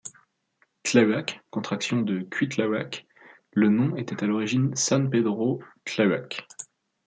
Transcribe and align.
Tláhuac, 0.83 1.35
contraction 1.51 2.01
de 2.01 2.21
Cuitlahuac, 2.23 3.05
le 3.53 3.69
nom 3.69 3.95
était 3.97 4.23
à 4.23 4.25
l'origine 4.25 4.75
San 4.75 5.11
Pedro 5.11 5.61
Tláhuac. 5.85 6.47